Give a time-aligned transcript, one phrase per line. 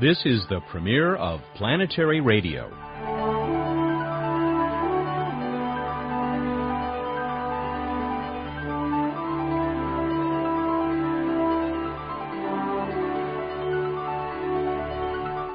[0.00, 2.70] This is the premiere of Planetary Radio.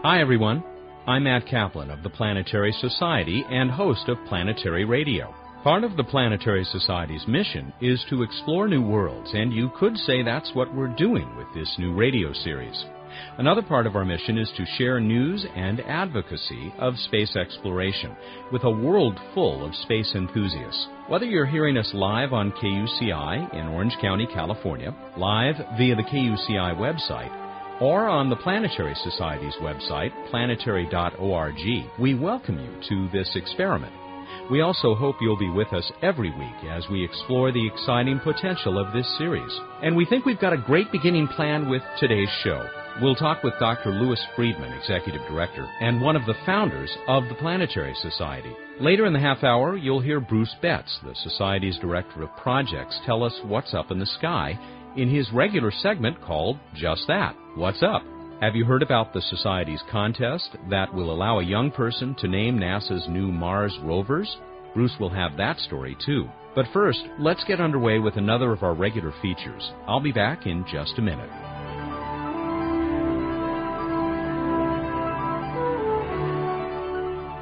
[0.03, 0.63] Hi, everyone.
[1.07, 5.33] I'm Matt Kaplan of the Planetary Society and host of Planetary Radio.
[5.63, 10.21] Part of the Planetary Society's mission is to explore new worlds, and you could say
[10.21, 12.85] that's what we're doing with this new radio series.
[13.37, 18.15] Another part of our mission is to share news and advocacy of space exploration
[18.51, 20.87] with a world full of space enthusiasts.
[21.07, 26.75] Whether you're hearing us live on KUCI in Orange County, California, live via the KUCI
[26.77, 27.31] website,
[27.81, 31.55] or on the Planetary Society's website, planetary.org,
[31.99, 33.93] we welcome you to this experiment.
[34.49, 38.79] We also hope you'll be with us every week as we explore the exciting potential
[38.79, 39.51] of this series.
[39.83, 42.65] And we think we've got a great beginning plan with today's show.
[42.99, 43.91] We'll talk with Dr.
[43.91, 48.51] Louis Friedman, Executive Director, and one of the founders of the Planetary Society.
[48.79, 53.23] Later in the half hour, you'll hear Bruce Betts, the Society's Director of Projects, tell
[53.23, 54.57] us what's up in the sky
[54.95, 58.01] in his regular segment called Just That What's Up?
[58.41, 62.57] Have you heard about the Society's contest that will allow a young person to name
[62.57, 64.37] NASA's new Mars rovers?
[64.73, 66.27] Bruce will have that story too.
[66.55, 69.71] But first, let's get underway with another of our regular features.
[69.85, 71.56] I'll be back in just a minute.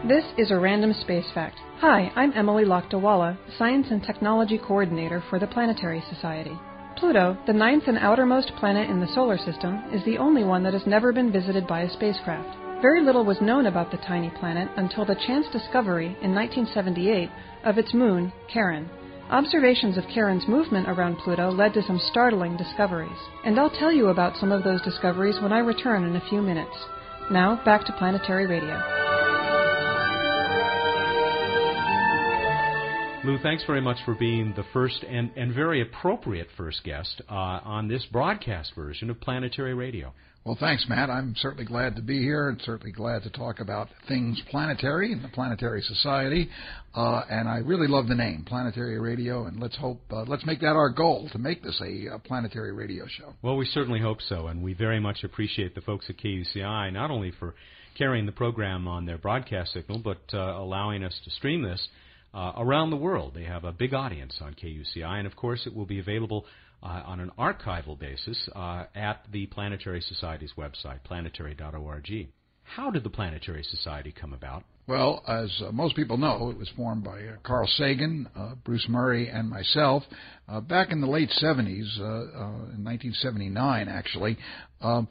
[0.08, 1.58] This is a random space fact.
[1.80, 6.56] Hi, I'm Emily Lakdawalla, Science and Technology Coordinator for the Planetary Society.
[6.96, 10.74] Pluto, the ninth and outermost planet in the solar system, is the only one that
[10.74, 12.56] has never been visited by a spacecraft.
[12.84, 17.32] Very little was known about the tiny planet until the chance discovery in 1978
[17.64, 18.88] of its moon, Charon.
[19.32, 24.10] Observations of Charon's movement around Pluto led to some startling discoveries, and I'll tell you
[24.10, 26.78] about some of those discoveries when I return in a few minutes.
[27.32, 29.05] Now, back to Planetary Radio.
[33.26, 37.34] Lou, thanks very much for being the first and, and very appropriate first guest uh,
[37.34, 40.14] on this broadcast version of Planetary Radio.
[40.44, 41.10] Well, thanks, Matt.
[41.10, 45.24] I'm certainly glad to be here and certainly glad to talk about things planetary and
[45.24, 46.50] the Planetary Society.
[46.94, 50.60] Uh, and I really love the name, Planetary Radio, and let's hope, uh, let's make
[50.60, 53.34] that our goal to make this a, a planetary radio show.
[53.42, 57.10] Well, we certainly hope so, and we very much appreciate the folks at KUCI not
[57.10, 57.56] only for
[57.98, 61.88] carrying the program on their broadcast signal, but uh, allowing us to stream this
[62.36, 63.34] uh, around the world.
[63.34, 66.46] They have a big audience on KUCI, and of course, it will be available
[66.84, 72.28] uh, on an archival basis uh, at the Planetary Society's website, planetary.org.
[72.64, 74.64] How did the Planetary Society come about?
[74.88, 78.86] Well, as uh, most people know, it was formed by uh, Carl Sagan, uh, Bruce
[78.88, 80.04] Murray, and myself
[80.48, 84.38] uh, back in the late 70s, uh, uh, in 1979, actually.
[84.82, 85.08] Um,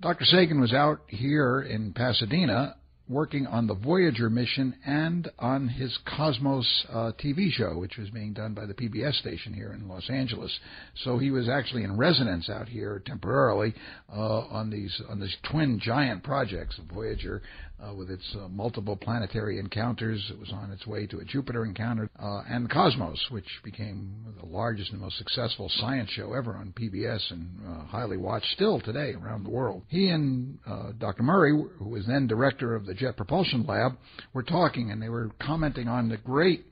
[0.00, 0.24] Dr.
[0.24, 2.76] Sagan was out here in Pasadena
[3.08, 8.32] working on the Voyager mission and on his Cosmos uh, TV show, which was being
[8.32, 10.58] done by the PBS station here in Los Angeles.
[11.04, 13.74] So he was actually in residence out here temporarily
[14.12, 17.42] uh, on these on these twin giant projects Voyager
[17.84, 20.24] uh, with its uh, multiple planetary encounters.
[20.30, 24.46] It was on its way to a Jupiter encounter, uh, and Cosmos, which became the
[24.46, 29.14] largest and most successful science show ever on PBS and uh, highly watched still today
[29.14, 29.82] around the world.
[29.88, 31.22] He and uh, Dr.
[31.22, 33.92] Murray, who was then director of the Jet Propulsion Lab,
[34.32, 36.66] were talking and they were commenting on the great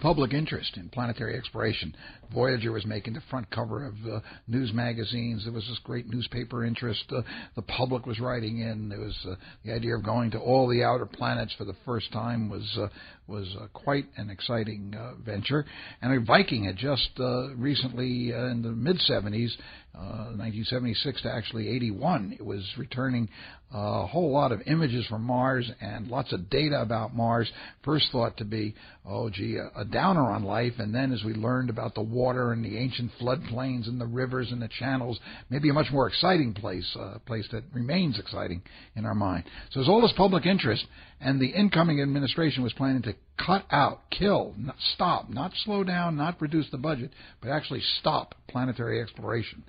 [0.00, 1.94] public interest in planetary exploration.
[2.32, 5.44] Voyager was making the front cover of uh, news magazines.
[5.44, 7.04] There was this great newspaper interest.
[7.10, 7.22] Uh,
[7.56, 8.88] the public was writing in.
[8.88, 9.34] There was uh,
[9.64, 12.88] the idea of going to all the outer planets for the first time was uh,
[13.30, 15.64] was uh, quite an exciting uh, venture.
[16.02, 19.52] And Viking had just uh, recently, uh, in the mid 70s,
[19.94, 23.28] uh, 1976 to actually 81, it was returning
[23.72, 27.50] a whole lot of images from Mars and lots of data about Mars.
[27.84, 28.74] First thought to be,
[29.06, 32.64] oh gee, a, downer on life, and then as we learned about the water and
[32.64, 35.18] the ancient floodplains and the rivers and the channels,
[35.50, 38.62] maybe a much more exciting place, a place that remains exciting
[38.96, 39.44] in our mind.
[39.70, 40.84] So there's all this public interest,
[41.20, 43.14] and the incoming administration was planning to
[43.44, 48.34] cut out, kill, not stop, not slow down, not reduce the budget, but actually stop
[48.48, 49.62] planetary exploration.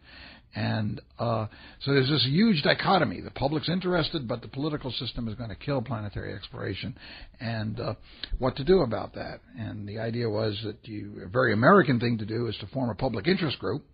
[0.54, 1.48] And uh,
[1.82, 3.22] so there's this huge dichotomy.
[3.22, 6.96] The public's interested, but the political system is going to kill planetary exploration.
[7.40, 7.94] And uh,
[8.38, 9.40] what to do about that?
[9.58, 12.90] And the idea was that you, a very American thing to do is to form
[12.90, 13.86] a public interest group.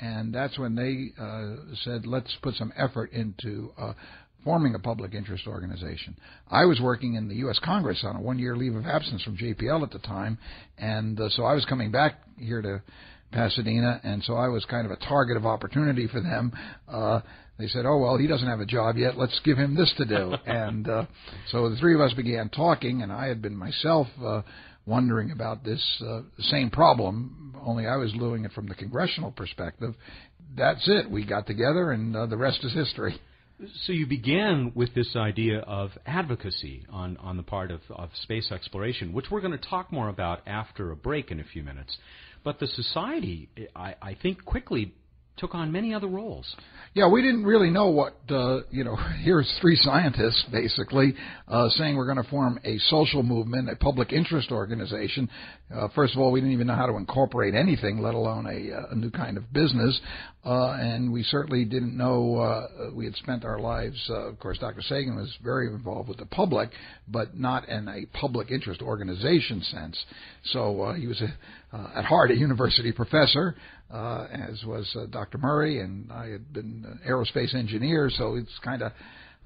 [0.00, 3.92] And that's when they uh, said, let's put some effort into uh,
[4.42, 6.16] forming a public interest organization.
[6.50, 7.58] I was working in the U.S.
[7.62, 10.38] Congress on a one year leave of absence from JPL at the time,
[10.78, 12.82] and uh, so I was coming back here to
[13.32, 16.52] Pasadena, and so I was kind of a target of opportunity for them.
[16.88, 17.20] Uh,
[17.58, 19.16] they said, "Oh well, he doesn't have a job yet.
[19.16, 21.06] Let's give him this to do." and uh,
[21.50, 24.42] so the three of us began talking, and I had been myself uh,
[24.86, 27.56] wondering about this uh, same problem.
[27.64, 29.94] Only I was doing it from the congressional perspective.
[30.56, 31.10] That's it.
[31.10, 33.18] We got together, and uh, the rest is history.
[33.82, 38.50] So you began with this idea of advocacy on, on the part of, of space
[38.50, 41.96] exploration, which we're going to talk more about after a break in a few minutes.
[42.44, 44.94] But the society, I, I think, quickly
[45.36, 46.54] took on many other roles.
[46.94, 48.96] Yeah, we didn't really know what uh, you know.
[49.22, 51.14] Here's three scientists basically
[51.48, 55.30] uh, saying we're going to form a social movement, a public interest organization.
[55.74, 58.76] Uh, first of all, we didn't even know how to incorporate anything, let alone a,
[58.76, 59.98] uh, a new kind of business.
[60.44, 62.36] Uh, and we certainly didn't know.
[62.36, 63.96] Uh, we had spent our lives.
[64.10, 64.82] Uh, of course, Dr.
[64.82, 66.70] Sagan was very involved with the public,
[67.08, 70.04] but not in a public interest organization sense.
[70.46, 71.32] So uh, he was a,
[71.72, 73.56] uh, at heart a university professor
[73.92, 75.38] uh, as was uh, Dr.
[75.38, 78.92] Murray, and I had been an aerospace engineer, so it's kind of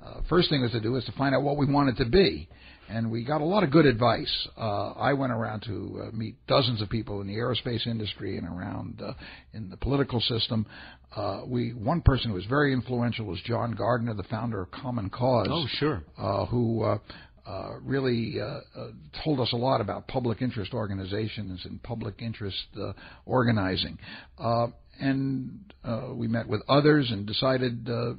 [0.05, 2.49] uh, first thing was to do was to find out what we wanted to be,
[2.89, 4.49] and we got a lot of good advice.
[4.57, 8.47] Uh, I went around to uh, meet dozens of people in the aerospace industry and
[8.47, 9.15] around uh,
[9.53, 10.67] in the political system.
[11.15, 15.09] Uh, we one person who was very influential was John Gardner, the founder of Common
[15.11, 15.49] Cause.
[15.51, 16.03] Oh, sure.
[16.19, 16.99] Uh, who uh,
[17.47, 18.89] uh, really uh, uh,
[19.25, 22.93] told us a lot about public interest organizations and public interest uh,
[23.25, 23.99] organizing.
[24.39, 24.67] Uh,
[25.01, 28.13] and uh, we met with others and decided uh,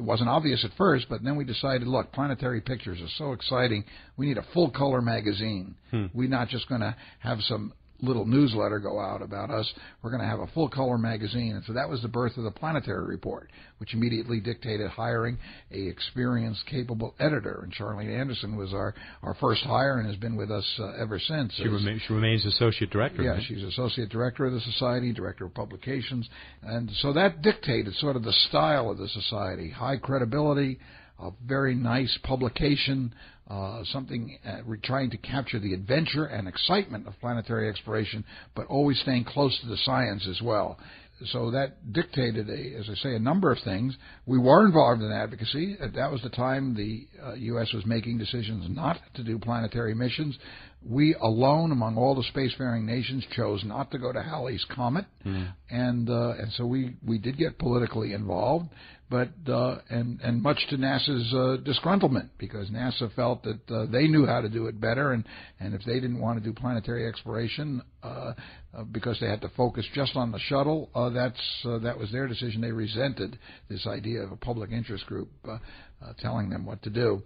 [0.00, 3.84] it wasn't obvious at first, but then we decided, look, planetary pictures are so exciting.
[4.16, 5.74] We need a full color magazine.
[5.90, 6.06] Hmm.
[6.14, 9.70] We're not just going to have some little newsletter go out about us.
[10.02, 11.54] We're going to have a full color magazine.
[11.56, 15.38] And so that was the birth of the Planetary Report, which immediately dictated hiring
[15.72, 17.60] a experienced, capable editor.
[17.62, 21.18] And Charlene Anderson was our, our first hire and has been with us uh, ever
[21.18, 21.54] since.
[21.54, 23.22] She, rema- she remains associate director.
[23.22, 23.42] Yeah, right?
[23.46, 26.28] she's associate director of the society, director of publications.
[26.62, 30.78] And so that dictated sort of the style of the society, high credibility,
[31.20, 33.14] a very nice publication,
[33.48, 38.24] uh, something uh, we're trying to capture the adventure and excitement of planetary exploration,
[38.54, 40.78] but always staying close to the science as well.
[41.26, 43.94] So that dictated, a, as I say, a number of things.
[44.24, 45.76] We were involved in advocacy.
[45.94, 47.70] That was the time the uh, U.S.
[47.74, 50.38] was making decisions not to do planetary missions.
[50.82, 55.52] We alone, among all the spacefaring nations, chose not to go to Halley's Comet, mm.
[55.68, 58.70] and uh, and so we we did get politically involved
[59.10, 64.06] but uh, and and much to NASA's uh, disgruntlement because NASA felt that uh, they
[64.06, 65.24] knew how to do it better, and
[65.58, 68.32] and if they didn't want to do planetary exploration uh,
[68.72, 72.10] uh, because they had to focus just on the shuttle, uh, that's uh, that was
[72.12, 72.60] their decision.
[72.60, 75.58] They resented this idea of a public interest group uh,
[76.02, 77.22] uh, telling them what to do.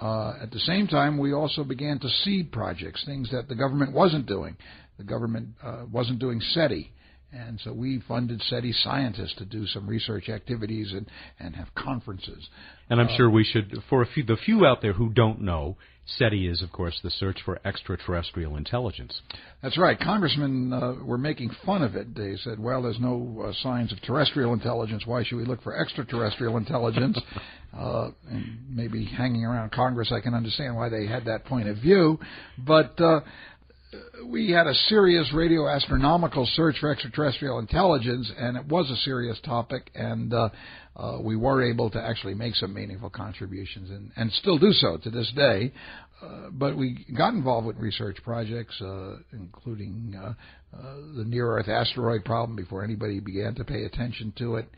[0.00, 3.92] Uh, at the same time, we also began to seed projects, things that the government
[3.92, 4.56] wasn't doing.
[4.96, 6.92] The government uh, wasn't doing SETI.
[7.32, 11.06] And so we funded SETI scientists to do some research activities and,
[11.38, 12.48] and have conferences.
[12.88, 15.42] And I'm uh, sure we should, for a few, the few out there who don't
[15.42, 15.76] know,
[16.16, 19.20] SETI is, of course, the search for extraterrestrial intelligence.
[19.62, 19.98] That's right.
[20.00, 22.14] Congressmen uh, were making fun of it.
[22.16, 25.02] They said, well, there's no uh, signs of terrestrial intelligence.
[25.04, 27.18] Why should we look for extraterrestrial intelligence?
[27.76, 31.76] uh, and maybe hanging around Congress, I can understand why they had that point of
[31.76, 32.18] view.
[32.56, 33.20] But uh,
[34.26, 39.40] we had a serious radio astronomical search for extraterrestrial intelligence, and it was a serious
[39.44, 40.48] topic, and uh,
[40.96, 44.98] uh, we were able to actually make some meaningful contributions, and, and still do so
[44.98, 45.72] to this day.
[46.22, 50.34] Uh, but we got involved with research projects, uh, including uh,
[50.76, 54.68] uh, the near-Earth asteroid problem before anybody began to pay attention to it.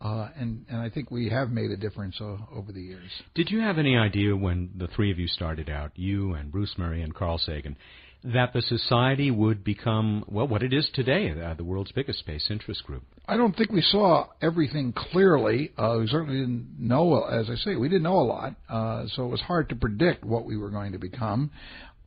[0.00, 3.10] And and I think we have made a difference over the years.
[3.34, 6.74] Did you have any idea when the three of you started out, you and Bruce
[6.78, 7.76] Murray and Carl Sagan,
[8.24, 12.48] that the society would become, well, what it is today, uh, the world's biggest space
[12.50, 13.04] interest group?
[13.26, 15.72] I don't think we saw everything clearly.
[15.78, 19.24] Uh, we certainly didn't know, as I say, we didn't know a lot, uh, so
[19.24, 21.50] it was hard to predict what we were going to become.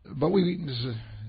[0.06, 0.66] But we,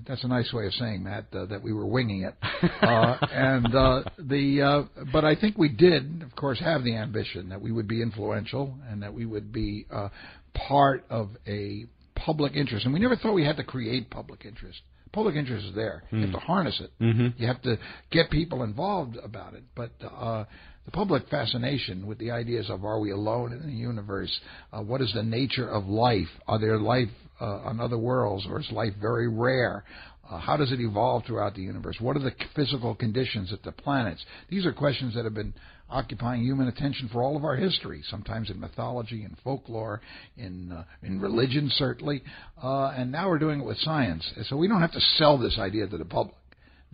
[0.07, 2.35] that's a nice way of saying that uh, that we were winging it
[2.81, 7.49] uh, and uh, the uh, but I think we did of course have the ambition
[7.49, 10.09] that we would be influential and that we would be uh,
[10.53, 11.85] part of a
[12.25, 12.85] public interest.
[12.85, 14.79] And we never thought we had to create public interest.
[15.11, 16.03] Public interest is there.
[16.11, 16.13] Mm.
[16.13, 16.45] You have to hmm.
[16.45, 16.91] harness it.
[16.99, 17.27] Mm-hmm.
[17.41, 17.77] You have to
[18.11, 19.63] get people involved about it.
[19.75, 20.45] But uh,
[20.85, 24.31] the public fascination with the ideas of are we alone in the universe?
[24.71, 26.27] Uh, what is the nature of life?
[26.47, 29.83] Are there life uh, on other worlds, or is life very rare?
[30.29, 31.97] Uh, how does it evolve throughout the universe?
[31.99, 34.25] What are the physical conditions at the planets?
[34.49, 35.53] These are questions that have been
[35.93, 40.01] occupying human attention for all of our history, sometimes in mythology and folklore,
[40.37, 42.23] in uh, in religion certainly,
[42.61, 44.29] uh, and now we're doing it with science.
[44.43, 46.35] So we don't have to sell this idea to the public.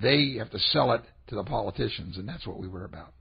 [0.01, 3.13] They have to sell it to the politicians, and that's what we were about.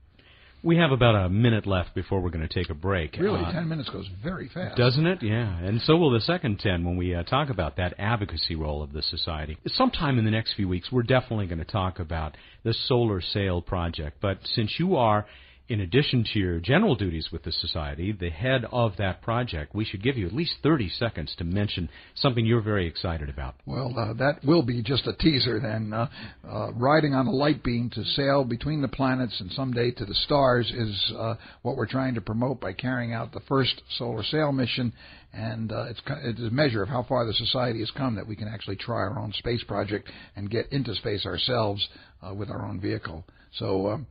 [0.61, 3.15] We have about a minute left before we're going to take a break.
[3.17, 4.75] Really, Uh, ten minutes goes very fast.
[4.77, 5.23] Doesn't it?
[5.23, 5.57] Yeah.
[5.57, 8.91] And so will the second 10 when we uh, talk about that advocacy role of
[8.91, 9.57] the society.
[9.67, 13.61] Sometime in the next few weeks, we're definitely going to talk about the solar sail
[13.61, 14.17] project.
[14.21, 15.25] But since you are,
[15.69, 19.85] in addition to your general duties with the society, the head of that project, we
[19.85, 23.53] should give you at least 30 seconds to mention something you're very excited about.
[23.67, 25.93] Well, uh, that will be just a teaser then.
[25.93, 26.09] Uh,
[26.43, 30.15] uh, riding on a light beam to sail between the planets and someday to the
[30.15, 34.51] stars is uh, what we're trying to promote by carrying out the first solar sail
[34.51, 34.91] mission.
[35.31, 38.35] And uh, it's, it's a measure of how far the society has come that we
[38.35, 41.87] can actually try our own space project and get into space ourselves
[42.23, 43.23] uh, with our own vehicle.
[43.53, 44.07] So, um,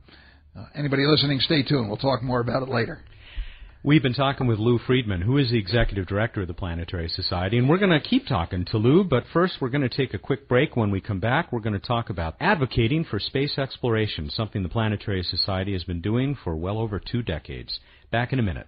[0.55, 1.87] uh, anybody listening, stay tuned.
[1.87, 3.03] We'll talk more about it later.
[3.81, 7.57] We've been talking with Lou Friedman, who is the executive director of the Planetary Society,
[7.57, 10.19] and we're going to keep talking to Lou, but first we're going to take a
[10.19, 10.75] quick break.
[10.75, 14.69] When we come back, we're going to talk about advocating for space exploration, something the
[14.69, 17.79] Planetary Society has been doing for well over two decades.
[18.11, 18.67] Back in a minute.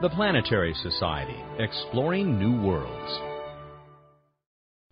[0.00, 3.18] The Planetary Society, exploring new worlds.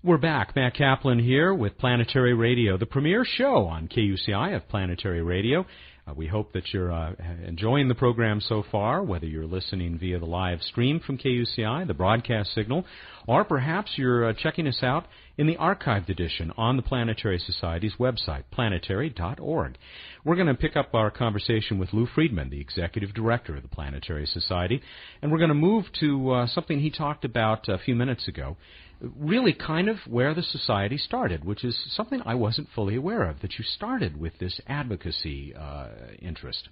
[0.03, 0.57] We're back.
[0.57, 5.65] Matt Kaplan here with Planetary Radio, the premier show on KUCI of Planetary Radio.
[6.09, 7.13] Uh, we hope that you're uh,
[7.45, 11.95] enjoying the program so far, whether you're listening via the live stream from KUCI, the
[11.95, 12.85] broadcast signal,
[13.27, 17.95] or perhaps you're uh, checking us out in the archived edition on the Planetary Society's
[17.99, 19.79] website, planetary.org.
[20.25, 23.69] We're going to pick up our conversation with Lou Friedman, the executive director of the
[23.69, 24.81] Planetary Society,
[25.23, 28.57] and we're going to move to uh, something he talked about a few minutes ago
[29.01, 33.41] really kind of where the society started, which is something I wasn't fully aware of,
[33.41, 35.89] that you started with this advocacy uh,
[36.21, 36.69] interest.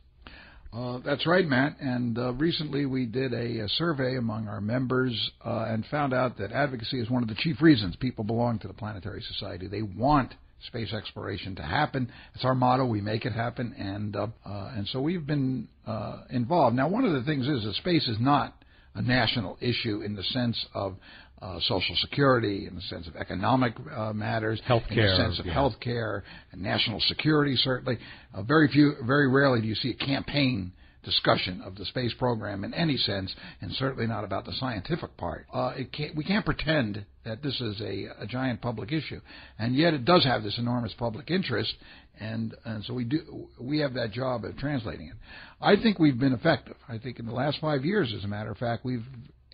[0.73, 1.77] Uh, that's right, Matt.
[1.81, 6.39] And uh, recently we did a, a, survey among our members uh, and found out
[6.39, 9.69] that advocacy is one of the chief reasons people belong to the Planetary Society.
[9.69, 10.35] They want
[10.67, 12.11] space exploration to happen.
[12.35, 12.87] It's our motto.
[12.87, 16.75] We make it happen, and uh, uh, and so we've been uh, involved.
[16.75, 18.55] Now, one of the things is that space is not
[18.95, 20.97] a national issue in the sense of
[21.45, 25.45] uh, Social Security, in the sense of economic uh, matters, healthcare, in the sense of
[25.47, 27.55] health care and national security.
[27.57, 27.99] Certainly,
[28.33, 30.73] uh, very few, very rarely do you see a campaign
[31.05, 35.47] discussion of the space program in any sense, and certainly not about the scientific part.
[35.53, 39.21] Uh, can't, we can't pretend that this is a, a giant public issue,
[39.59, 41.75] and yet it does have this enormous public interest,
[42.19, 45.17] and and so we do we have that job of translating it.
[45.61, 46.77] I think we've been effective.
[46.89, 49.05] I think in the last five years, as a matter of fact, we've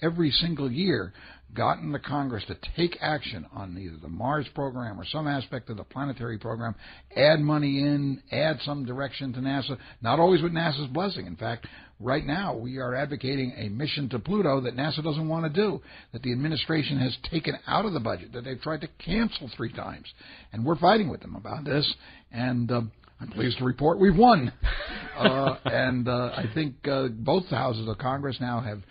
[0.02, 1.12] every single year
[1.54, 5.76] gotten the Congress to take action on either the Mars program or some aspect of
[5.76, 6.75] the planetary program,
[7.16, 11.26] add money in, add some direction to NASA, not always with NASA's blessing.
[11.26, 11.66] In fact,
[11.99, 15.80] right now we are advocating a mission to Pluto that NASA doesn't want to do,
[16.12, 19.73] that the administration has taken out of the budget, that they've tried to cancel three
[19.73, 20.07] times.
[20.52, 21.92] And we're fighting with them about this.
[22.33, 22.83] And uh,
[23.21, 24.52] I'm pleased to report we've won.
[25.19, 28.83] uh, and uh, I think uh, both houses of Congress now have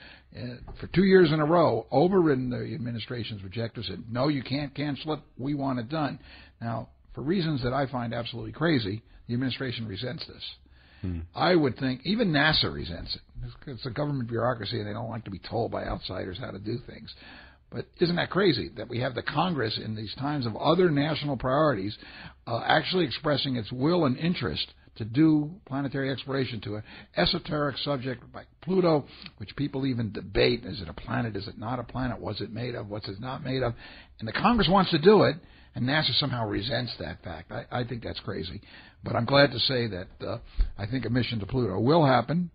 [0.80, 5.14] for two years in a row, overridden the administration's objective, said, no, you can't cancel
[5.14, 5.20] it.
[5.38, 6.20] We want it done.
[6.62, 10.44] Now, for reasons that I find absolutely crazy, the administration resents this.
[11.02, 11.20] Hmm.
[11.34, 13.22] I would think even NASA resents it.
[13.68, 16.60] It's a government bureaucracy, and they don't like to be told by outsiders how to
[16.60, 17.14] do things.
[17.72, 21.38] But isn't that crazy that we have the Congress in these times of other national
[21.38, 21.98] priorities
[22.48, 26.84] uh, actually expressing its will and interest to do planetary exploration to an
[27.18, 29.06] esoteric subject like Pluto,
[29.38, 30.64] which people even debate.
[30.64, 31.36] Is it a planet?
[31.36, 32.20] Is it not a planet?
[32.22, 32.88] What's it made of?
[32.88, 33.74] What's it not made of?
[34.20, 35.36] And the Congress wants to do it,
[35.76, 37.52] and NASA somehow resents that fact.
[37.52, 38.62] I, I think that's crazy.
[39.04, 40.38] But I'm glad to say that uh,
[40.78, 42.52] I think a mission to Pluto will happen,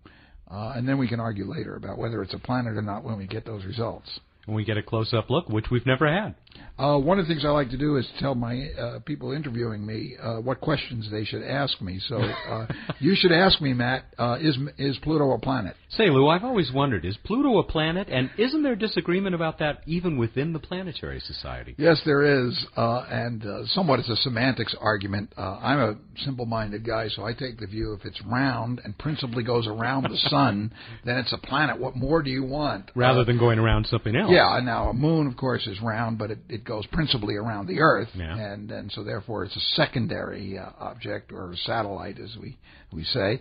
[0.51, 3.19] uh, and then we can argue later about whether it's a planet or not when
[3.19, 4.09] we get those results.
[4.47, 6.35] and we get a close-up look, which we've never had.
[6.77, 9.87] Uh, one of the things I like to do is tell my uh, people interviewing
[9.87, 12.01] me uh, what questions they should ask me.
[12.09, 12.67] So uh,
[12.99, 15.77] you should ask me, Matt, uh, is is Pluto a planet?
[15.91, 18.09] Say, Lou, I've always wondered, is Pluto a planet?
[18.11, 21.77] And isn't there disagreement about that even within the Planetary Society?
[21.79, 25.33] Yes, there is, uh, and uh, somewhat it's a semantics argument.
[25.39, 29.45] Uh, I'm a simple-minded guy, so I take the view if it's round and principally
[29.45, 30.73] goes around the sun,
[31.05, 31.79] then it's a planet.
[31.79, 32.91] What more do you want?
[32.97, 34.33] Rather Uh, than going around something else.
[34.33, 37.81] Yeah, now a moon, of course, is round, but it, it goes principally around the
[37.81, 38.37] Earth, Yeah.
[38.37, 42.59] and and so therefore it's a secondary uh, object or a satellite, as we
[42.93, 43.41] we say.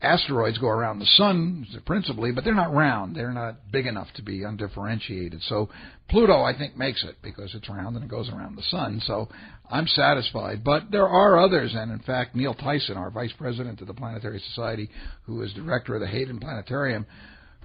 [0.00, 3.16] Asteroids go around the sun principally, but they're not round.
[3.16, 5.42] They're not big enough to be undifferentiated.
[5.42, 5.70] So
[6.08, 9.00] Pluto, I think, makes it because it's round and it goes around the sun.
[9.04, 9.28] So
[9.68, 10.62] I'm satisfied.
[10.62, 14.38] But there are others, and in fact, Neil Tyson, our vice president of the Planetary
[14.50, 14.88] Society,
[15.24, 17.04] who is director of the Hayden Planetarium,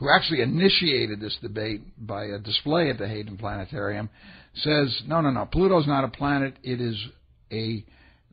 [0.04, 4.10] who actually initiated this debate by a display at the Hayden Planetarium,
[4.54, 6.56] says, no, no, no, Pluto's not a planet.
[6.62, 7.02] It is
[7.52, 7.86] a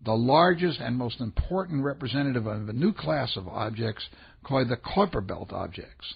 [0.04, 4.02] the largest and most important representative of a new class of objects
[4.42, 6.14] called the Kuiper Belt objects.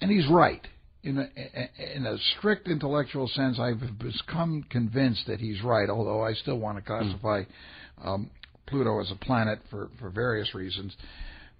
[0.00, 0.60] And he's right.
[1.04, 6.34] In a, in a strict intellectual sense, I've become convinced that he's right, although I
[6.34, 7.44] still want to classify
[8.04, 8.30] um,
[8.66, 10.94] Pluto as a planet for, for various reasons.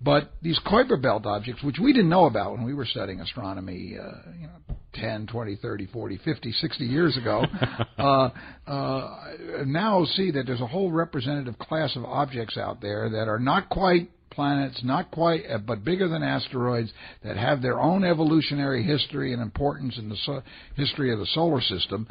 [0.05, 3.97] But these Kuiper Belt objects, which we didn't know about when we were studying astronomy,
[4.01, 7.45] uh, you know, 10, 20, 30, 40, 50, 60 years ago,
[7.99, 8.31] uh,
[8.67, 9.25] uh,
[9.65, 13.69] now see that there's a whole representative class of objects out there that are not
[13.69, 16.93] quite planets, not quite, uh, but bigger than asteroids,
[17.23, 20.43] that have their own evolutionary history and importance in the so-
[20.75, 22.09] history of the solar system.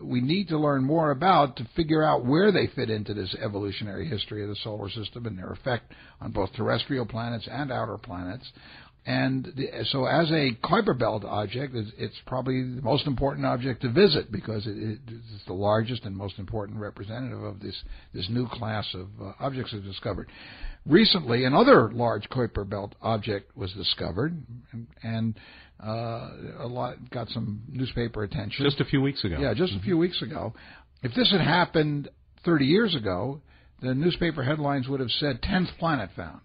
[0.00, 4.08] We need to learn more about to figure out where they fit into this evolutionary
[4.08, 8.50] history of the solar system and their effect on both terrestrial planets and outer planets.
[9.06, 13.82] And the, so, as a Kuiper Belt object, it's, it's probably the most important object
[13.82, 17.78] to visit because it, it, it's the largest and most important representative of this
[18.14, 20.30] this new class of uh, objects that's discovered.
[20.86, 25.34] Recently, another large Kuiper Belt object was discovered, and, and
[25.84, 28.64] uh, a lot got some newspaper attention.
[28.64, 29.38] Just a few weeks ago.
[29.38, 30.54] Yeah, just a few weeks ago.
[31.02, 32.08] If this had happened
[32.44, 33.40] 30 years ago,
[33.82, 36.40] the newspaper headlines would have said 10th planet found.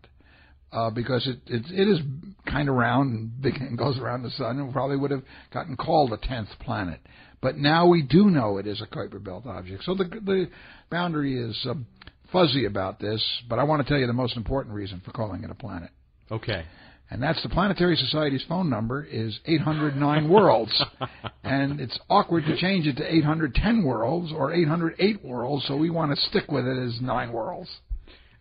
[0.71, 1.99] Uh, because it, it it is
[2.45, 5.75] kind of round and big and goes around the sun, and probably would have gotten
[5.75, 6.99] called a tenth planet.
[7.41, 9.83] But now we do know it is a Kuiper Belt object.
[9.83, 10.47] So the the
[10.91, 11.87] boundary is um,
[12.31, 13.23] fuzzy about this.
[13.49, 15.89] But I want to tell you the most important reason for calling it a planet,
[16.29, 16.63] Okay.
[17.11, 20.83] And that's the Planetary Society's phone number is 809 worlds,
[21.43, 25.65] and it's awkward to change it to 810 worlds or 808 worlds.
[25.67, 27.69] So we want to stick with it as nine worlds.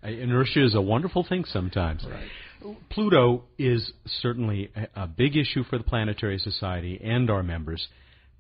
[0.05, 2.05] Uh, Inertia is a wonderful thing sometimes.
[2.09, 2.77] Right.
[2.91, 7.87] Pluto is certainly a big issue for the Planetary Society and our members,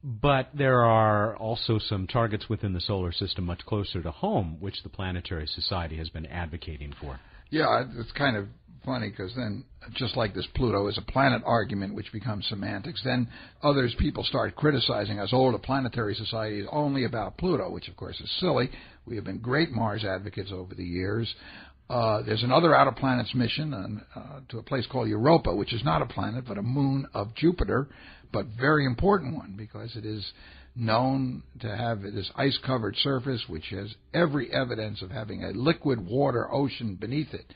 [0.02, 4.82] but there are also some targets within the solar system much closer to home, which
[4.82, 7.20] the Planetary Society has been advocating for.
[7.50, 8.48] Yeah, it's kind of
[8.84, 9.64] funny because then,
[9.94, 13.28] just like this Pluto is a planet argument, which becomes semantics, then
[13.62, 15.30] others people start criticizing us.
[15.32, 18.70] Oh, the Planetary Society is only about Pluto, which of course is silly.
[19.06, 21.32] We have been great Mars advocates over the years.
[21.88, 25.82] Uh, there's another outer planets mission on, uh, to a place called Europa, which is
[25.84, 27.88] not a planet but a moon of Jupiter,
[28.30, 30.32] but very important one because it is
[30.76, 36.06] known to have this ice covered surface which has every evidence of having a liquid
[36.06, 37.46] water ocean beneath it.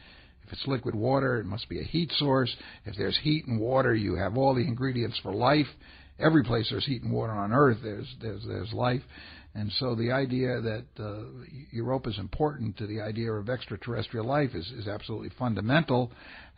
[0.52, 2.54] It's liquid water, it must be a heat source.
[2.84, 5.66] If there's heat and water, you have all the ingredients for life.
[6.18, 9.02] Every place there's heat and water on Earth, there's there's there's life.
[9.54, 11.24] And so the idea that uh,
[11.70, 16.10] Europa is important to the idea of extraterrestrial life is, is absolutely fundamental.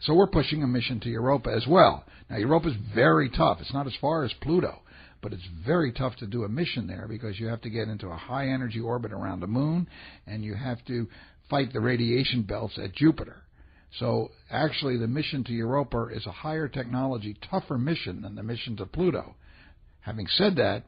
[0.02, 2.04] So we're pushing a mission to Europa as well.
[2.30, 3.58] Now Europa is very tough.
[3.60, 4.80] It's not as far as Pluto,
[5.22, 8.08] but it's very tough to do a mission there because you have to get into
[8.08, 9.88] a high energy orbit around the moon
[10.26, 11.08] and you have to
[11.50, 13.43] fight the radiation belts at Jupiter.
[13.98, 18.76] So actually, the mission to Europa is a higher technology, tougher mission than the mission
[18.78, 19.34] to Pluto.
[20.00, 20.84] Having said that,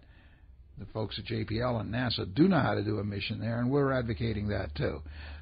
[0.79, 3.71] the folks at JPL and NASA do know how to do a mission there, and
[3.71, 5.01] we're advocating that too.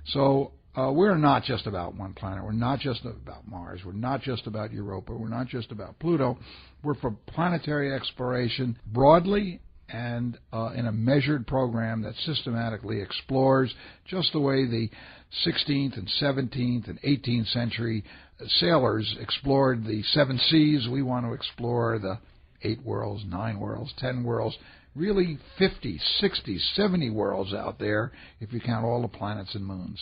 [0.08, 2.44] So uh, we're not just about one planet.
[2.44, 3.80] We're not just about Mars.
[3.84, 5.12] We're not just about Europa.
[5.12, 6.38] We're not just about Pluto.
[6.82, 13.72] We're for planetary exploration broadly and uh, in a measured program that systematically explores
[14.06, 14.88] just the way the
[15.46, 18.04] 16th and 17th and 18th century
[18.46, 20.88] sailors explored the seven seas.
[20.88, 22.18] We want to explore the
[22.62, 24.56] eight worlds, nine worlds, ten worlds,
[24.94, 30.00] really 50, 60, 70 worlds out there if you count all the planets and moons.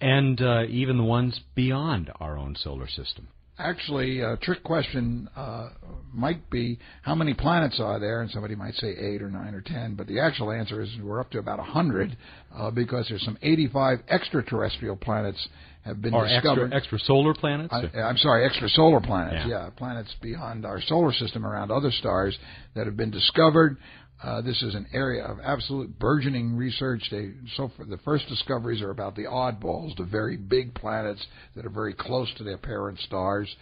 [0.00, 3.28] And uh, even the ones beyond our own solar system.
[3.58, 5.68] Actually, a trick question uh,
[6.12, 9.60] might be how many planets are there, and somebody might say eight or nine or
[9.60, 12.16] ten, but the actual answer is we're up to about a hundred
[12.54, 15.48] uh, because there's some 85 extraterrestrial planets
[15.84, 16.72] have been or discovered.
[16.72, 17.72] Extra, extrasolar planets?
[17.72, 19.46] I, am sorry, extrasolar planets.
[19.46, 19.64] Yeah.
[19.64, 22.36] yeah, planets beyond our solar system around other stars
[22.74, 23.76] that have been discovered.
[24.22, 27.02] Uh, this is an area of absolute burgeoning research.
[27.10, 31.24] They, so the first discoveries are about the oddballs, the very big planets
[31.56, 33.54] that are very close to their parent stars.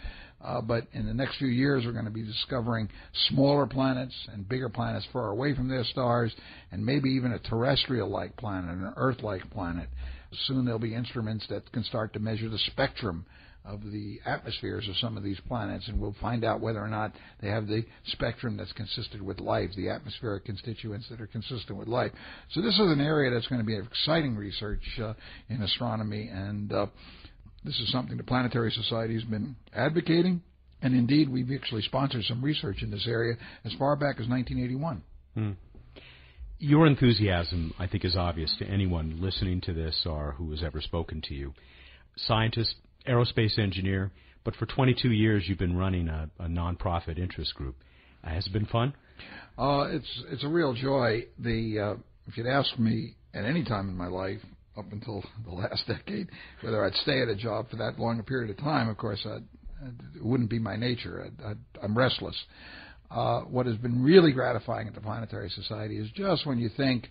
[0.43, 2.89] Uh, but in the next few years, we're going to be discovering
[3.29, 6.33] smaller planets and bigger planets far away from their stars,
[6.71, 9.87] and maybe even a terrestrial-like planet, an Earth-like planet.
[10.47, 13.25] Soon there'll be instruments that can start to measure the spectrum
[13.65, 17.13] of the atmospheres of some of these planets, and we'll find out whether or not
[17.41, 21.87] they have the spectrum that's consistent with life, the atmospheric constituents that are consistent with
[21.87, 22.11] life.
[22.51, 25.13] So this is an area that's going to be exciting research uh,
[25.49, 26.87] in astronomy, and uh,
[27.63, 30.41] this is something the Planetary Society has been advocating.
[30.81, 35.01] And indeed, we've actually sponsored some research in this area as far back as 1981.
[35.33, 35.51] Hmm.
[36.59, 40.81] Your enthusiasm, I think, is obvious to anyone listening to this or who has ever
[40.81, 41.53] spoken to you.
[42.17, 42.75] Scientist,
[43.07, 44.11] aerospace engineer,
[44.43, 47.75] but for 22 years you've been running a, a nonprofit interest group.
[48.23, 48.93] Uh, has it been fun?
[49.57, 51.25] Uh, it's it's a real joy.
[51.39, 54.39] The uh, if you'd asked me at any time in my life
[54.77, 56.29] up until the last decade
[56.61, 59.25] whether I'd stay at a job for that long a period of time, of course,
[59.25, 59.43] I'd,
[59.85, 61.29] I'd, it wouldn't be my nature.
[61.45, 62.35] i am restless.
[63.11, 67.09] Uh, what has been really gratifying at the Planetary Society is just when you think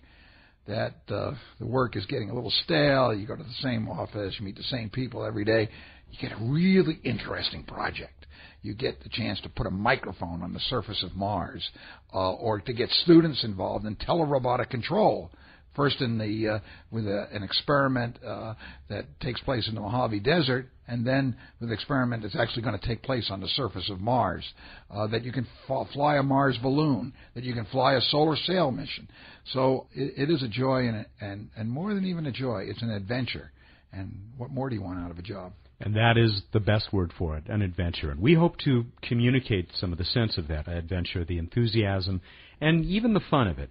[0.67, 3.13] that uh, the work is getting a little stale.
[3.13, 5.69] You go to the same office, you meet the same people every day.
[6.11, 8.25] You get a really interesting project.
[8.61, 11.67] You get the chance to put a microphone on the surface of Mars,
[12.13, 15.31] uh, or to get students involved in telerobotic control
[15.75, 16.59] first in the uh,
[16.91, 18.53] with a, an experiment uh,
[18.89, 22.77] that takes place in the Mojave Desert, and then with an experiment that's actually going
[22.77, 24.43] to take place on the surface of Mars.
[24.89, 25.47] Uh, that you can
[25.93, 29.07] fly a Mars balloon, that you can fly a solar sail mission.
[29.53, 32.81] So it, it is a joy, and, and and more than even a joy, it's
[32.81, 33.51] an adventure.
[33.91, 35.53] And what more do you want out of a job?
[35.79, 38.09] And that is the best word for it, an adventure.
[38.09, 42.21] And we hope to communicate some of the sense of that adventure, the enthusiasm,
[42.61, 43.69] and even the fun of it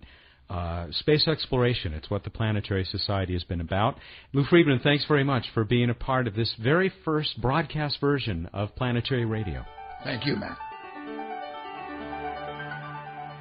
[0.51, 1.93] uh, space exploration.
[1.93, 3.97] It's what the Planetary Society has been about.
[4.33, 8.49] Lou Friedman, thanks very much for being a part of this very first broadcast version
[8.53, 9.65] of Planetary Radio.
[10.05, 10.59] Thank you, Matt.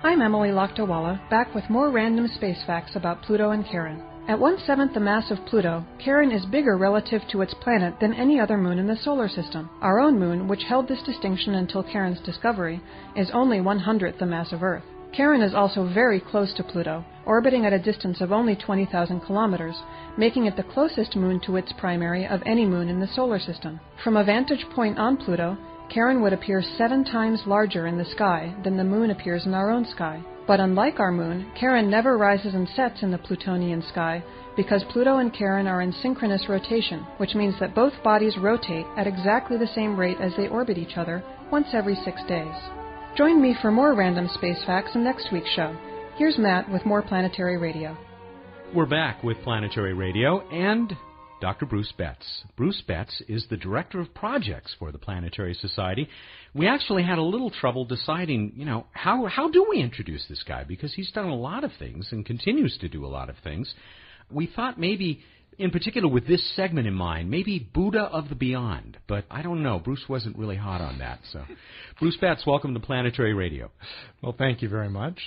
[0.04, 4.04] I'm Emily Lakdawalla, back with more random space facts about Pluto and Charon.
[4.28, 8.14] At one seventh the mass of Pluto, Charon is bigger relative to its planet than
[8.14, 9.70] any other moon in the solar system.
[9.82, 12.82] Our own moon, which held this distinction until Charon's discovery,
[13.16, 14.84] is only one hundredth the mass of Earth.
[15.14, 19.76] Charon is also very close to Pluto, orbiting at a distance of only 20,000 kilometers,
[20.18, 23.80] making it the closest moon to its primary of any moon in the solar system.
[24.04, 25.58] From a vantage point on Pluto,
[25.90, 29.70] Charon would appear seven times larger in the sky than the moon appears in our
[29.70, 30.24] own sky.
[30.48, 34.24] But unlike our moon, Charon never rises and sets in the Plutonian sky
[34.56, 39.08] because Pluto and Charon are in synchronous rotation, which means that both bodies rotate at
[39.08, 41.22] exactly the same rate as they orbit each other
[41.52, 42.56] once every six days.
[43.18, 45.76] Join me for more random space facts in next week's show.
[46.16, 47.98] Here's Matt with more Planetary Radio.
[48.74, 50.96] We're back with Planetary Radio and
[51.42, 51.66] Dr.
[51.66, 52.44] Bruce Betts.
[52.56, 56.08] Bruce Betts is the Director of Projects for the Planetary Society.
[56.54, 60.44] We actually had a little trouble deciding, you know, how, how do we introduce this
[60.48, 60.64] guy?
[60.64, 63.74] Because he's done a lot of things and continues to do a lot of things.
[64.32, 65.22] We thought maybe
[65.58, 69.64] in particular with this segment in mind, maybe Buddha of the Beyond, but I don't
[69.64, 69.80] know.
[69.80, 71.20] Bruce wasn't really hot on that.
[71.32, 71.44] So,
[72.00, 73.72] Bruce Betts, welcome to Planetary Radio.
[74.22, 75.20] Well, thank you very much.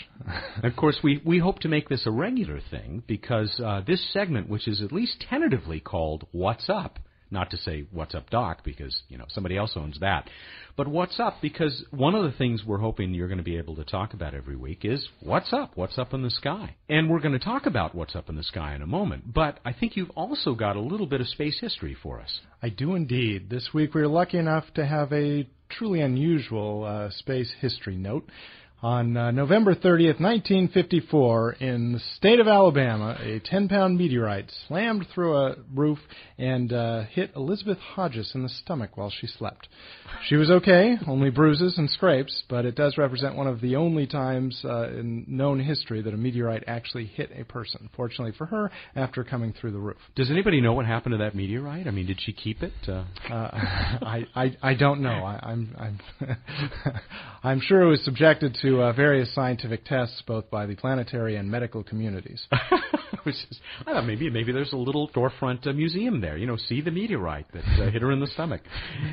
[0.62, 4.48] of course, we, we hope to make this a regular thing because uh, this segment,
[4.48, 6.98] which is at least tentatively called What's Up,
[7.34, 10.30] not to say What's Up Doc because, you know, somebody else owns that.
[10.76, 11.36] But what's up?
[11.42, 14.34] Because one of the things we're hoping you're going to be able to talk about
[14.34, 15.72] every week is what's up?
[15.76, 16.76] What's up in the sky?
[16.88, 19.32] And we're going to talk about what's up in the sky in a moment.
[19.32, 22.40] But I think you've also got a little bit of space history for us.
[22.62, 23.50] I do indeed.
[23.50, 28.28] This week we're lucky enough to have a truly unusual uh, space history note.
[28.84, 35.06] On uh, November 30th, 1954, in the state of Alabama, a 10 pound meteorite slammed
[35.14, 35.98] through a roof
[36.36, 39.68] and uh, hit Elizabeth Hodges in the stomach while she slept.
[40.26, 44.06] She was okay, only bruises and scrapes, but it does represent one of the only
[44.06, 47.88] times uh, in known history that a meteorite actually hit a person.
[47.96, 49.96] Fortunately for her, after coming through the roof.
[50.14, 51.86] Does anybody know what happened to that meteorite?
[51.86, 52.72] I mean, did she keep it?
[52.86, 55.24] Uh, I, I I don't know.
[55.24, 55.98] I, I'm I'm
[57.42, 61.36] I'm sure it was subjected to to uh, various scientific tests, both by the planetary
[61.36, 62.46] and medical communities.
[63.24, 66.36] Which is, I thought maybe maybe there's a little storefront uh, museum there.
[66.36, 68.62] You know, see the meteorite that uh, hit her in the stomach.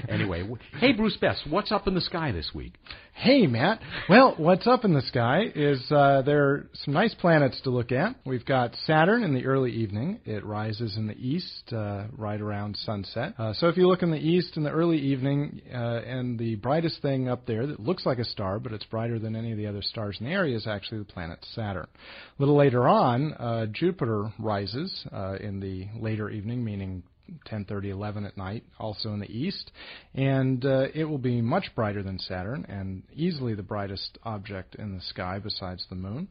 [0.09, 2.73] Anyway, w- hey Bruce Betts, what's up in the sky this week?
[3.13, 3.81] Hey, Matt.
[4.09, 7.91] Well, what's up in the sky is uh, there are some nice planets to look
[7.91, 8.15] at.
[8.25, 10.21] We've got Saturn in the early evening.
[10.25, 13.35] It rises in the east uh, right around sunset.
[13.37, 16.55] Uh, so if you look in the east in the early evening, uh, and the
[16.55, 19.57] brightest thing up there that looks like a star, but it's brighter than any of
[19.57, 21.87] the other stars in the area, is actually the planet Saturn.
[21.87, 27.03] A little later on, uh, Jupiter rises uh, in the later evening, meaning
[27.45, 29.71] 10:30, 11 at night, also in the east,
[30.13, 34.95] and uh, it will be much brighter than Saturn and easily the brightest object in
[34.95, 36.27] the sky besides the moon.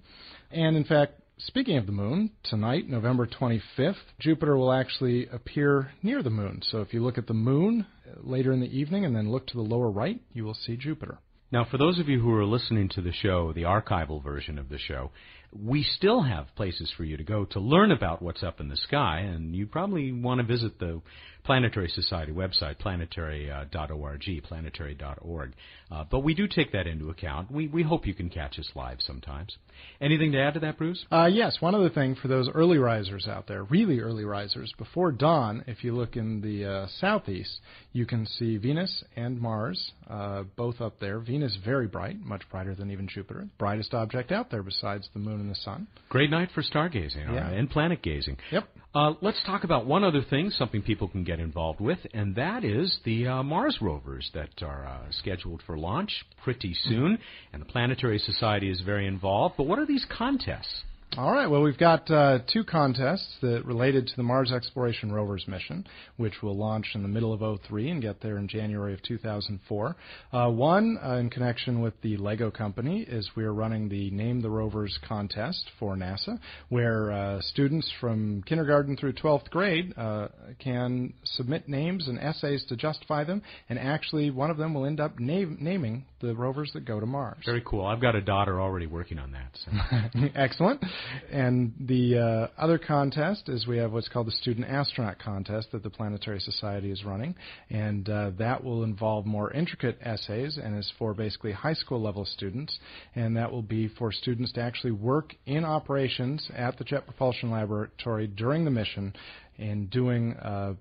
[0.50, 6.22] And in fact, speaking of the moon, tonight, November 25th, Jupiter will actually appear near
[6.22, 6.61] the moon.
[6.62, 9.46] So if you look at the moon uh, later in the evening and then look
[9.48, 11.18] to the lower right, you will see Jupiter.
[11.52, 14.68] Now, for those of you who are listening to the show, the archival version of
[14.68, 15.10] the show,
[15.52, 18.76] we still have places for you to go to learn about what's up in the
[18.76, 21.02] sky, and you probably want to visit the
[21.44, 25.53] Planetary Society website, planetary.org, planetary.org.
[25.90, 27.50] Uh, but we do take that into account.
[27.50, 29.57] We, we hope you can catch us live sometimes.
[30.00, 31.05] Anything to add to that, Bruce?
[31.11, 35.11] Uh, yes, one other thing for those early risers out there, really early risers, before
[35.11, 37.61] dawn, if you look in the uh, southeast,
[37.92, 41.18] you can see Venus and Mars, uh, both up there.
[41.18, 45.40] Venus very bright, much brighter than even Jupiter, brightest object out there besides the moon
[45.40, 45.87] and the sun.
[46.09, 47.48] Great night for stargazing Yeah.
[47.48, 48.37] uh, and planet gazing.
[48.53, 48.68] Yep.
[48.92, 52.64] Uh, let's talk about one other thing, something people can get involved with, and that
[52.64, 57.16] is the uh, Mars rovers that are uh, scheduled for launch pretty soon.
[57.53, 59.55] And the Planetary Society is very involved.
[59.57, 60.83] But what are these contests?
[61.18, 61.49] All right.
[61.49, 65.85] Well, we've got uh, two contests that related to the Mars Exploration Rovers mission,
[66.18, 69.96] which will launch in the middle of 03 and get there in January of 2004.
[70.33, 74.51] Uh, one, uh, in connection with the Lego company, is we're running the Name the
[74.51, 80.29] Rovers contest for NASA, where uh, students from kindergarten through 12th grade uh,
[80.61, 85.01] can submit names and essays to justify them, and actually one of them will end
[85.01, 87.38] up name- naming the rovers that go to Mars.
[87.44, 87.85] Very cool.
[87.85, 89.59] I've got a daughter already working on that.
[89.64, 90.29] So.
[90.37, 90.81] Excellent.
[91.30, 95.82] And the uh, other contest is we have what's called the Student Astronaut Contest that
[95.82, 97.34] the Planetary Society is running,
[97.68, 102.24] and uh, that will involve more intricate essays and is for basically high school level
[102.24, 102.78] students,
[103.14, 107.50] and that will be for students to actually work in operations at the Jet Propulsion
[107.50, 109.14] Laboratory during the mission
[109.61, 110.73] in doing uh,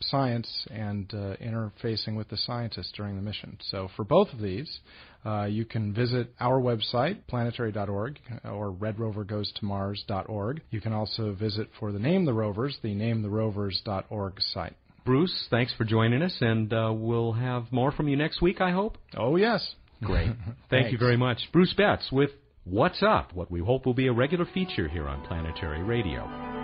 [0.00, 3.58] science and uh, interfacing with the scientists during the mission.
[3.70, 4.80] So for both of these,
[5.24, 10.62] uh, you can visit our website, planetary.org, or redrovergoestomars.org.
[10.70, 14.76] You can also visit for the Name the Rovers, the nametherovers.org site.
[15.04, 18.70] Bruce, thanks for joining us, and uh, we'll have more from you next week, I
[18.70, 18.96] hope.
[19.16, 19.74] Oh, yes.
[20.02, 20.30] Great.
[20.70, 21.48] Thank you very much.
[21.52, 22.30] Bruce Betts with
[22.64, 26.61] What's Up, what we hope will be a regular feature here on Planetary Radio.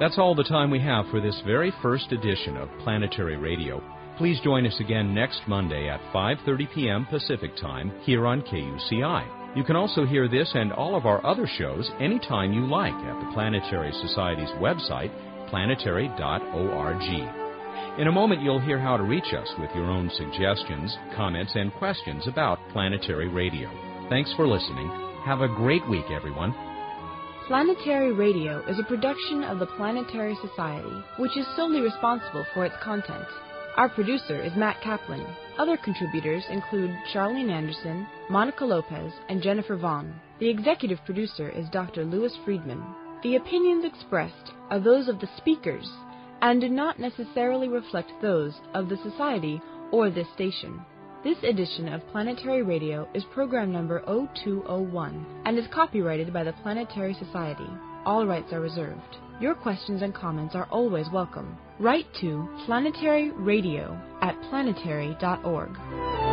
[0.00, 3.80] That's all the time we have for this very first edition of Planetary Radio.
[4.18, 7.06] Please join us again next Monday at 5:30 p.m.
[7.06, 9.56] Pacific Time here on KUCI.
[9.56, 13.20] You can also hear this and all of our other shows anytime you like at
[13.20, 15.12] the Planetary Society's website,
[15.48, 17.02] planetary.org.
[18.00, 21.72] In a moment, you'll hear how to reach us with your own suggestions, comments, and
[21.74, 23.70] questions about Planetary Radio.
[24.10, 24.88] Thanks for listening.
[25.24, 26.73] Have a great week, everyone.
[27.46, 32.74] Planetary Radio is a production of the Planetary Society, which is solely responsible for its
[32.82, 33.26] content.
[33.76, 35.26] Our producer is Matt Kaplan.
[35.58, 40.14] Other contributors include Charlene Anderson, Monica Lopez, and Jennifer Vaughn.
[40.40, 42.06] The executive producer is Dr.
[42.06, 42.82] Louis Friedman.
[43.22, 45.86] The opinions expressed are those of the speakers
[46.40, 49.60] and do not necessarily reflect those of the Society
[49.92, 50.80] or this station.
[51.24, 57.14] This edition of Planetary Radio is program number 0201 and is copyrighted by the Planetary
[57.14, 57.66] Society.
[58.04, 59.16] All rights are reserved.
[59.40, 61.56] Your questions and comments are always welcome.
[61.80, 66.23] Write to Planetary Radio at planetary.org.